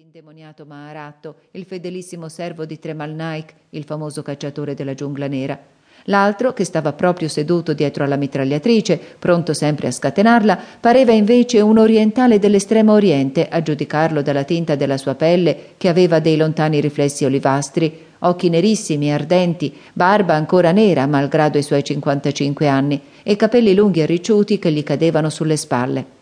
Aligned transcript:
l'indemoniato 0.00 0.64
Maharatto, 0.64 1.34
il 1.50 1.66
fedelissimo 1.66 2.30
servo 2.30 2.64
di 2.64 2.78
Tremal 2.78 3.10
Naik, 3.10 3.52
il 3.70 3.84
famoso 3.84 4.22
cacciatore 4.22 4.72
della 4.72 4.94
giungla 4.94 5.26
nera. 5.26 5.58
L'altro, 6.04 6.54
che 6.54 6.64
stava 6.64 6.94
proprio 6.94 7.28
seduto 7.28 7.74
dietro 7.74 8.02
alla 8.02 8.16
mitragliatrice, 8.16 8.98
pronto 9.18 9.52
sempre 9.52 9.88
a 9.88 9.90
scatenarla, 9.90 10.58
pareva 10.80 11.12
invece 11.12 11.60
un 11.60 11.76
orientale 11.76 12.38
dell'estremo 12.38 12.94
oriente, 12.94 13.46
a 13.46 13.60
giudicarlo 13.60 14.22
dalla 14.22 14.44
tinta 14.44 14.74
della 14.74 14.96
sua 14.96 15.16
pelle, 15.16 15.74
che 15.76 15.88
aveva 15.88 16.18
dei 16.18 16.38
lontani 16.38 16.80
riflessi 16.80 17.26
olivastri, 17.26 18.06
occhi 18.20 18.48
nerissimi 18.48 19.08
e 19.08 19.12
ardenti, 19.12 19.76
barba 19.92 20.32
ancora 20.32 20.72
nera, 20.72 21.06
malgrado 21.06 21.58
i 21.58 21.62
suoi 21.62 21.84
cinquantacinque 21.84 22.66
anni, 22.66 22.98
e 23.22 23.36
capelli 23.36 23.74
lunghi 23.74 24.00
e 24.00 24.06
ricciuti 24.06 24.58
che 24.58 24.72
gli 24.72 24.82
cadevano 24.82 25.28
sulle 25.28 25.58
spalle. 25.58 26.19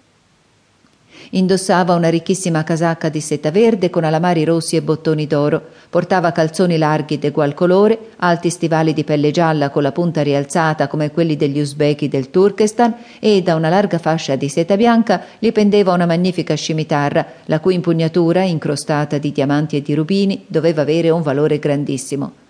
Indossava 1.30 1.94
una 1.94 2.08
ricchissima 2.08 2.64
casacca 2.64 3.10
di 3.10 3.20
seta 3.20 3.50
verde 3.50 3.90
con 3.90 4.04
alamari 4.04 4.44
rossi 4.44 4.76
e 4.76 4.82
bottoni 4.82 5.26
d'oro, 5.26 5.62
portava 5.90 6.32
calzoni 6.32 6.78
larghi 6.78 7.18
d'egual 7.18 7.52
colore, 7.52 7.98
alti 8.16 8.48
stivali 8.48 8.94
di 8.94 9.04
pelle 9.04 9.30
gialla 9.30 9.68
con 9.68 9.82
la 9.82 9.92
punta 9.92 10.22
rialzata 10.22 10.86
come 10.86 11.10
quelli 11.10 11.36
degli 11.36 11.60
uzbeki 11.60 12.08
del 12.08 12.30
Turkestan 12.30 12.94
e 13.20 13.42
da 13.42 13.54
una 13.56 13.68
larga 13.68 13.98
fascia 13.98 14.36
di 14.36 14.48
seta 14.48 14.76
bianca 14.76 15.22
gli 15.38 15.52
pendeva 15.52 15.92
una 15.92 16.06
magnifica 16.06 16.54
scimitarra, 16.54 17.26
la 17.44 17.60
cui 17.60 17.74
impugnatura, 17.74 18.42
incrostata 18.42 19.18
di 19.18 19.30
diamanti 19.30 19.76
e 19.76 19.82
di 19.82 19.94
rubini, 19.94 20.44
doveva 20.46 20.82
avere 20.82 21.10
un 21.10 21.20
valore 21.20 21.58
grandissimo. 21.58 22.46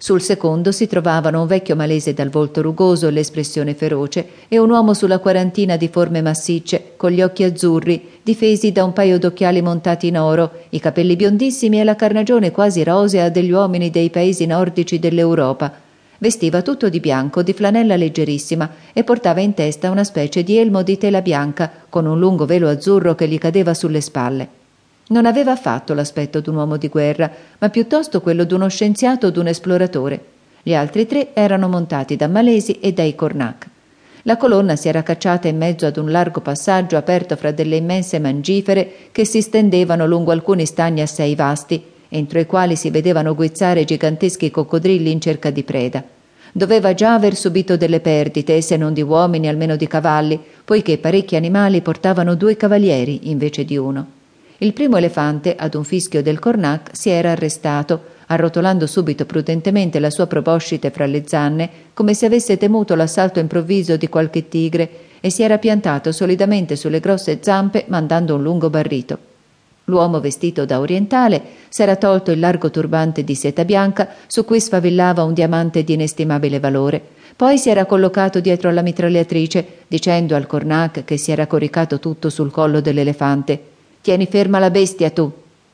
Sul 0.00 0.22
secondo 0.22 0.70
si 0.70 0.86
trovavano 0.86 1.40
un 1.40 1.48
vecchio 1.48 1.74
malese 1.74 2.14
dal 2.14 2.28
volto 2.28 2.62
rugoso 2.62 3.08
e 3.08 3.10
l'espressione 3.10 3.74
feroce 3.74 4.26
e 4.46 4.56
un 4.58 4.70
uomo 4.70 4.94
sulla 4.94 5.18
quarantina 5.18 5.76
di 5.76 5.88
forme 5.88 6.22
massicce, 6.22 6.92
con 6.96 7.10
gli 7.10 7.20
occhi 7.20 7.42
azzurri, 7.42 8.20
difesi 8.22 8.70
da 8.70 8.84
un 8.84 8.92
paio 8.92 9.18
d'occhiali 9.18 9.60
montati 9.60 10.06
in 10.06 10.16
oro, 10.16 10.52
i 10.70 10.78
capelli 10.78 11.16
biondissimi 11.16 11.80
e 11.80 11.84
la 11.84 11.96
carnagione 11.96 12.52
quasi 12.52 12.84
rosea 12.84 13.28
degli 13.28 13.50
uomini 13.50 13.90
dei 13.90 14.08
paesi 14.10 14.46
nordici 14.46 15.00
dell'Europa. 15.00 15.72
Vestiva 16.18 16.62
tutto 16.62 16.88
di 16.88 17.00
bianco, 17.00 17.42
di 17.42 17.52
flanella 17.52 17.96
leggerissima, 17.96 18.70
e 18.92 19.02
portava 19.02 19.40
in 19.40 19.54
testa 19.54 19.90
una 19.90 20.04
specie 20.04 20.44
di 20.44 20.58
elmo 20.58 20.82
di 20.82 20.96
tela 20.96 21.22
bianca, 21.22 21.70
con 21.88 22.06
un 22.06 22.20
lungo 22.20 22.46
velo 22.46 22.68
azzurro 22.68 23.16
che 23.16 23.26
gli 23.26 23.38
cadeva 23.38 23.74
sulle 23.74 24.00
spalle. 24.00 24.57
Non 25.08 25.24
aveva 25.24 25.52
affatto 25.52 25.94
l'aspetto 25.94 26.40
d'un 26.40 26.56
uomo 26.56 26.76
di 26.76 26.88
guerra, 26.88 27.30
ma 27.58 27.68
piuttosto 27.70 28.20
quello 28.20 28.44
d'uno 28.44 28.68
scienziato 28.68 29.28
o 29.28 29.30
d'un 29.30 29.46
esploratore. 29.46 30.20
Gli 30.62 30.74
altri 30.74 31.06
tre 31.06 31.34
erano 31.34 31.68
montati 31.68 32.16
da 32.16 32.28
malesi 32.28 32.78
e 32.80 32.92
dai 32.92 33.14
cornac. 33.14 33.66
La 34.22 34.36
colonna 34.36 34.76
si 34.76 34.88
era 34.88 35.02
cacciata 35.02 35.48
in 35.48 35.56
mezzo 35.56 35.86
ad 35.86 35.96
un 35.96 36.10
largo 36.10 36.40
passaggio 36.40 36.98
aperto 36.98 37.36
fra 37.36 37.52
delle 37.52 37.76
immense 37.76 38.18
mangifere 38.18 38.92
che 39.10 39.24
si 39.24 39.40
stendevano 39.40 40.06
lungo 40.06 40.32
alcuni 40.32 40.66
stagni 40.66 41.00
assai 41.00 41.34
vasti, 41.34 41.82
entro 42.10 42.38
i 42.38 42.44
quali 42.44 42.76
si 42.76 42.90
vedevano 42.90 43.34
guizzare 43.34 43.84
giganteschi 43.84 44.50
coccodrilli 44.50 45.10
in 45.10 45.22
cerca 45.22 45.48
di 45.48 45.62
preda. 45.62 46.04
Doveva 46.52 46.92
già 46.92 47.14
aver 47.14 47.34
subito 47.34 47.78
delle 47.78 48.00
perdite, 48.00 48.60
se 48.60 48.76
non 48.76 48.92
di 48.92 49.00
uomini 49.00 49.48
almeno 49.48 49.76
di 49.76 49.86
cavalli, 49.86 50.38
poiché 50.64 50.98
parecchi 50.98 51.36
animali 51.36 51.80
portavano 51.80 52.34
due 52.34 52.56
cavalieri 52.56 53.30
invece 53.30 53.64
di 53.64 53.78
uno. 53.78 54.17
Il 54.60 54.72
primo 54.72 54.96
elefante, 54.96 55.54
ad 55.54 55.76
un 55.76 55.84
fischio 55.84 56.20
del 56.20 56.40
cornac, 56.40 56.90
si 56.92 57.10
era 57.10 57.30
arrestato, 57.30 58.16
arrotolando 58.26 58.88
subito 58.88 59.24
prudentemente 59.24 60.00
la 60.00 60.10
sua 60.10 60.26
proboscite 60.26 60.90
fra 60.90 61.06
le 61.06 61.22
zanne, 61.26 61.70
come 61.94 62.12
se 62.12 62.26
avesse 62.26 62.56
temuto 62.56 62.96
l'assalto 62.96 63.38
improvviso 63.38 63.96
di 63.96 64.08
qualche 64.08 64.48
tigre, 64.48 64.90
e 65.20 65.30
si 65.30 65.44
era 65.44 65.58
piantato 65.58 66.10
solidamente 66.10 66.74
sulle 66.74 66.98
grosse 66.98 67.38
zampe, 67.40 67.84
mandando 67.86 68.34
un 68.34 68.42
lungo 68.42 68.68
barrito. 68.68 69.18
L'uomo 69.84 70.18
vestito 70.18 70.64
da 70.64 70.80
orientale 70.80 71.40
s'era 71.68 71.94
tolto 71.94 72.32
il 72.32 72.40
largo 72.40 72.68
turbante 72.68 73.22
di 73.22 73.36
seta 73.36 73.64
bianca 73.64 74.08
su 74.26 74.44
cui 74.44 74.60
sfavillava 74.60 75.22
un 75.22 75.34
diamante 75.34 75.84
di 75.84 75.92
inestimabile 75.92 76.58
valore. 76.58 77.00
Poi 77.36 77.58
si 77.58 77.70
era 77.70 77.86
collocato 77.86 78.40
dietro 78.40 78.68
alla 78.68 78.82
mitragliatrice, 78.82 79.66
dicendo 79.86 80.34
al 80.34 80.48
cornac 80.48 81.04
che 81.04 81.16
si 81.16 81.30
era 81.30 81.46
coricato 81.46 82.00
tutto 82.00 82.28
sul 82.28 82.50
collo 82.50 82.80
dell'elefante 82.80 83.76
Tieni 84.08 84.24
ferma 84.24 84.58
la 84.58 84.70
bestia 84.70 85.10
tu. 85.10 85.30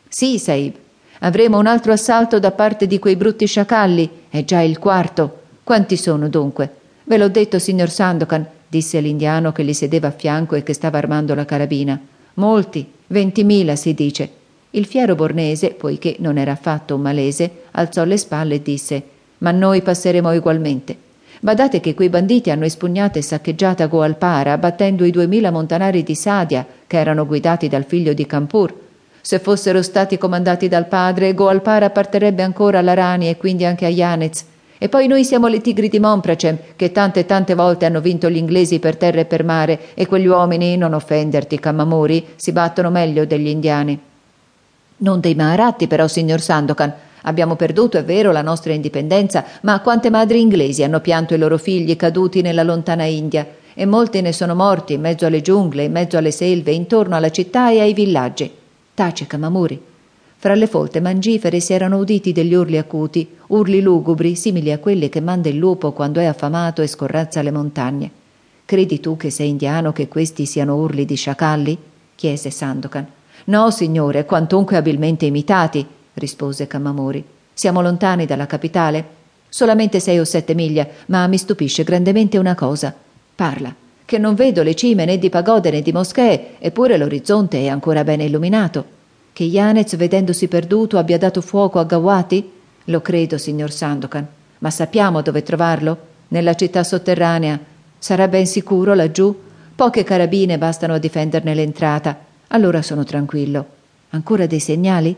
Sì, 0.08 0.40
Saib. 0.40 0.74
Avremo 1.20 1.56
un 1.56 1.68
altro 1.68 1.92
assalto 1.92 2.40
da 2.40 2.50
parte 2.50 2.88
di 2.88 2.98
quei 2.98 3.14
brutti 3.14 3.46
sciacalli. 3.46 4.10
È 4.28 4.42
già 4.42 4.60
il 4.60 4.80
quarto. 4.80 5.42
Quanti 5.62 5.96
sono 5.96 6.28
dunque? 6.28 6.68
Ve 7.04 7.16
l'ho 7.16 7.28
detto, 7.28 7.60
signor 7.60 7.88
Sandokan, 7.90 8.44
disse 8.66 8.98
l'indiano 8.98 9.52
che 9.52 9.62
gli 9.62 9.72
sedeva 9.72 10.08
a 10.08 10.10
fianco 10.10 10.56
e 10.56 10.64
che 10.64 10.72
stava 10.72 10.98
armando 10.98 11.36
la 11.36 11.44
carabina. 11.44 11.96
Molti, 12.34 12.84
ventimila 13.06 13.76
si 13.76 13.94
dice. 13.94 14.28
Il 14.70 14.86
fiero 14.86 15.14
bornese, 15.14 15.70
poiché 15.70 16.16
non 16.18 16.36
era 16.36 16.50
affatto 16.50 16.96
un 16.96 17.02
malese, 17.02 17.66
alzò 17.70 18.02
le 18.02 18.16
spalle 18.16 18.56
e 18.56 18.62
disse 18.62 19.02
Ma 19.38 19.52
noi 19.52 19.80
passeremo 19.80 20.32
ugualmente. 20.32 20.96
Badate 21.40 21.80
che 21.80 21.94
quei 21.94 22.08
banditi 22.08 22.50
hanno 22.50 22.64
espugnato 22.64 23.18
e 23.18 23.22
saccheggiata 23.22 23.86
Goalpara, 23.86 24.56
battendo 24.58 25.04
i 25.04 25.10
duemila 25.10 25.50
montanari 25.50 26.02
di 26.02 26.14
Sadia, 26.14 26.66
che 26.86 26.98
erano 26.98 27.26
guidati 27.26 27.68
dal 27.68 27.84
figlio 27.84 28.12
di 28.12 28.26
Campur. 28.26 28.74
Se 29.20 29.38
fossero 29.38 29.82
stati 29.82 30.18
comandati 30.18 30.68
dal 30.68 30.86
padre, 30.86 31.34
Goalpara 31.34 31.86
apparterebbe 31.86 32.42
ancora 32.42 32.78
alla 32.78 32.94
Rani 32.94 33.28
e 33.28 33.36
quindi 33.36 33.64
anche 33.64 33.86
a 33.86 33.88
Yanez. 33.88 34.44
E 34.76 34.88
poi 34.88 35.06
noi 35.06 35.24
siamo 35.24 35.46
le 35.46 35.60
tigri 35.60 35.88
di 35.88 35.98
Monpracem, 35.98 36.58
che 36.76 36.92
tante 36.92 37.20
e 37.20 37.26
tante 37.26 37.54
volte 37.54 37.86
hanno 37.86 38.00
vinto 38.00 38.28
gli 38.28 38.36
inglesi 38.36 38.80
per 38.80 38.96
terra 38.96 39.20
e 39.20 39.24
per 39.24 39.44
mare, 39.44 39.94
e 39.94 40.06
quegli 40.06 40.26
uomini, 40.26 40.76
non 40.76 40.92
offenderti, 40.92 41.58
Kamamuri, 41.58 42.26
si 42.36 42.52
battono 42.52 42.90
meglio 42.90 43.24
degli 43.24 43.48
indiani. 43.48 43.98
Non 44.96 45.20
dei 45.20 45.34
Maharatti, 45.34 45.86
però, 45.86 46.06
signor 46.06 46.40
Sandokan, 46.40 46.92
Abbiamo 47.26 47.56
perduto, 47.56 47.98
è 47.98 48.04
vero, 48.04 48.32
la 48.32 48.42
nostra 48.42 48.72
indipendenza, 48.72 49.44
ma 49.62 49.80
quante 49.80 50.10
madri 50.10 50.40
inglesi 50.40 50.82
hanno 50.82 51.00
pianto 51.00 51.34
i 51.34 51.38
loro 51.38 51.58
figli 51.58 51.96
caduti 51.96 52.42
nella 52.42 52.62
lontana 52.62 53.04
India, 53.04 53.46
e 53.74 53.86
molti 53.86 54.20
ne 54.20 54.32
sono 54.32 54.54
morti 54.54 54.92
in 54.92 55.00
mezzo 55.00 55.26
alle 55.26 55.40
giungle, 55.40 55.84
in 55.84 55.92
mezzo 55.92 56.16
alle 56.16 56.30
selve, 56.30 56.72
intorno 56.72 57.16
alla 57.16 57.30
città 57.30 57.70
e 57.70 57.80
ai 57.80 57.92
villaggi. 57.92 58.50
Tace, 58.94 59.26
Camamuri. 59.26 59.80
Fra 60.36 60.54
le 60.54 60.66
folte 60.66 61.00
mangifere 61.00 61.58
si 61.58 61.72
erano 61.72 61.96
uditi 61.96 62.32
degli 62.32 62.52
urli 62.52 62.76
acuti, 62.76 63.26
urli 63.48 63.80
lugubri, 63.80 64.36
simili 64.36 64.70
a 64.70 64.78
quelli 64.78 65.08
che 65.08 65.20
manda 65.20 65.48
il 65.48 65.56
lupo 65.56 65.92
quando 65.92 66.20
è 66.20 66.26
affamato 66.26 66.82
e 66.82 66.86
scorrazza 66.86 67.40
le 67.40 67.50
montagne. 67.50 68.10
Credi 68.66 69.00
tu 69.00 69.16
che 69.16 69.30
sei 69.30 69.48
indiano 69.48 69.92
che 69.92 70.06
questi 70.08 70.44
siano 70.44 70.76
urli 70.76 71.06
di 71.06 71.14
sciacalli? 71.14 71.78
chiese 72.14 72.50
Sandokan. 72.50 73.06
No, 73.46 73.70
signore, 73.70 74.26
quantunque 74.26 74.76
abilmente 74.76 75.24
imitati, 75.24 75.86
rispose 76.14 76.66
Camamori. 76.66 77.24
Siamo 77.52 77.82
lontani 77.82 78.26
dalla 78.26 78.46
capitale? 78.46 79.22
Solamente 79.48 80.00
sei 80.00 80.18
o 80.18 80.24
sette 80.24 80.54
miglia, 80.54 80.86
ma 81.06 81.26
mi 81.26 81.38
stupisce 81.38 81.84
grandemente 81.84 82.38
una 82.38 82.54
cosa. 82.54 82.94
Parla, 83.34 83.72
che 84.04 84.18
non 84.18 84.34
vedo 84.34 84.62
le 84.62 84.74
cime 84.74 85.04
né 85.04 85.18
di 85.18 85.30
pagode 85.30 85.70
né 85.70 85.80
di 85.80 85.92
moschee, 85.92 86.56
eppure 86.58 86.96
l'orizzonte 86.96 87.58
è 87.60 87.68
ancora 87.68 88.04
bene 88.04 88.24
illuminato. 88.24 88.84
Che 89.32 89.44
Yanez, 89.44 89.96
vedendosi 89.96 90.48
perduto, 90.48 90.98
abbia 90.98 91.18
dato 91.18 91.40
fuoco 91.40 91.78
a 91.78 91.84
Gawati? 91.84 92.50
Lo 92.86 93.00
credo, 93.00 93.38
signor 93.38 93.70
Sandokan, 93.70 94.26
ma 94.58 94.70
sappiamo 94.70 95.22
dove 95.22 95.42
trovarlo? 95.42 95.98
Nella 96.28 96.54
città 96.54 96.82
sotterranea. 96.82 97.58
Sarà 97.98 98.28
ben 98.28 98.46
sicuro 98.46 98.94
laggiù? 98.94 99.34
Poche 99.74 100.04
carabine 100.04 100.58
bastano 100.58 100.94
a 100.94 100.98
difenderne 100.98 101.54
l'entrata. 101.54 102.18
Allora 102.48 102.82
sono 102.82 103.04
tranquillo. 103.04 103.66
Ancora 104.10 104.46
dei 104.46 104.60
segnali? 104.60 105.16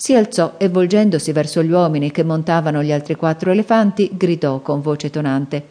Si 0.00 0.14
alzò 0.14 0.54
e 0.56 0.70
volgendosi 0.70 1.30
verso 1.30 1.62
gli 1.62 1.70
uomini 1.70 2.10
che 2.10 2.24
montavano 2.24 2.82
gli 2.82 2.90
altri 2.90 3.16
quattro 3.16 3.50
elefanti, 3.50 4.08
gridò 4.14 4.60
con 4.60 4.80
voce 4.80 5.10
tonante 5.10 5.62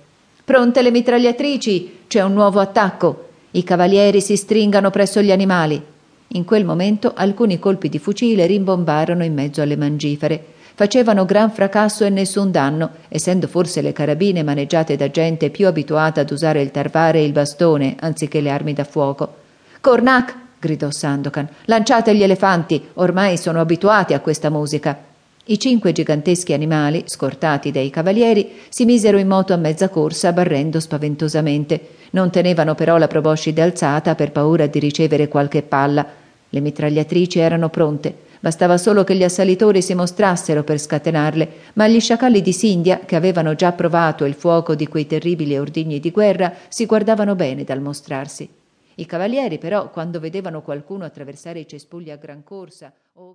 Pronte 0.50 0.84
le 0.84 0.92
mitragliatrici. 0.92 2.06
C'è 2.08 2.22
un 2.22 2.34
nuovo 2.34 2.60
attacco. 2.60 3.28
I 3.52 3.64
cavalieri 3.64 4.20
si 4.20 4.36
stringano 4.36 4.92
presso 4.92 5.22
gli 5.22 5.32
animali. 5.32 5.80
In 6.28 6.44
quel 6.44 6.64
momento 6.64 7.14
alcuni 7.16 7.58
colpi 7.58 7.88
di 7.88 7.98
fucile 7.98 8.48
rimbombarono 8.48 9.24
in 9.24 9.34
mezzo 9.34 9.62
alle 9.62 9.76
mangifere. 9.76 10.44
Facevano 10.76 11.26
gran 11.26 11.52
fracasso 11.52 12.04
e 12.04 12.10
nessun 12.10 12.50
danno, 12.50 12.90
essendo 13.10 13.48
forse 13.48 13.82
le 13.82 13.94
carabine 13.94 14.42
maneggiate 14.42 14.96
da 14.96 15.10
gente 15.12 15.52
più 15.52 15.68
abituata 15.68 16.22
ad 16.22 16.32
usare 16.32 16.62
il 16.62 16.72
tarvare 16.72 17.20
e 17.20 17.26
il 17.26 17.32
bastone 17.32 17.96
anziché 18.00 18.42
le 18.42 18.50
armi 18.50 18.74
da 18.74 18.84
fuoco. 18.84 19.36
Cornac! 19.82 20.49
Gridò 20.60 20.92
Sandokan. 20.92 21.48
Lanciate 21.66 22.16
gli 22.16 22.24
elefanti, 22.24 22.90
ormai 22.96 23.38
sono 23.38 23.60
abituati 23.60 24.14
a 24.14 24.20
questa 24.20 24.50
musica. 24.50 25.08
I 25.46 25.58
cinque 25.58 25.94
giganteschi 25.94 26.54
animali, 26.54 27.06
scortati 27.08 27.72
dai 27.72 27.90
cavalieri, 27.90 28.52
si 28.70 28.86
misero 28.86 29.18
in 29.18 29.28
moto 29.28 29.54
a 29.54 29.58
mezza 29.58 29.90
corsa, 29.90 30.32
barrendo 30.32 30.80
spaventosamente. 30.80 31.96
Non 32.12 32.30
tenevano 32.30 32.76
però 32.76 32.98
la 32.98 33.08
proboscide 33.08 33.64
alzata 33.64 34.14
per 34.14 34.32
paura 34.32 34.68
di 34.68 34.78
ricevere 34.78 35.28
qualche 35.28 35.64
palla. 35.64 36.06
Le 36.50 36.60
mitragliatrici 36.60 37.40
erano 37.40 37.70
pronte. 37.70 38.28
Bastava 38.42 38.78
solo 38.78 39.04
che 39.04 39.16
gli 39.16 39.24
assalitori 39.24 39.82
si 39.82 39.96
mostrassero 39.96 40.64
per 40.64 40.78
scatenarle, 40.78 41.50
ma 41.74 41.88
gli 41.88 42.00
sciacalli 42.00 42.42
di 42.42 42.54
Sindia, 42.54 43.02
che 43.06 43.16
avevano 43.16 43.56
già 43.56 43.72
provato 43.72 44.26
il 44.26 44.36
fuoco 44.36 44.76
di 44.76 44.88
quei 44.88 45.08
terribili 45.08 45.58
ordigni 45.58 46.00
di 46.00 46.12
guerra, 46.12 46.54
si 46.68 46.86
guardavano 46.86 47.36
bene 47.36 47.64
dal 47.64 47.82
mostrarsi. 47.82 48.59
I 49.00 49.06
cavalieri, 49.06 49.60
però, 49.60 49.90
quando 49.92 50.20
vedevano 50.20 50.62
qualcuno 50.62 51.06
attraversare 51.06 51.62
i 51.62 51.68
cespugli 51.68 52.12
a 52.12 52.18
gran 52.18 52.44
corsa 52.44 52.94